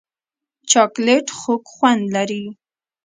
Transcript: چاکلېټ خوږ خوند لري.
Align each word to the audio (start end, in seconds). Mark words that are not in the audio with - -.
چاکلېټ 0.69 1.27
خوږ 1.37 1.63
خوند 1.73 2.03
لري. 2.15 2.43